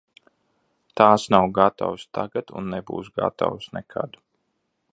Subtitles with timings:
[1.01, 4.19] Tās nav gatavas tagad un nebūs gatavas nekad.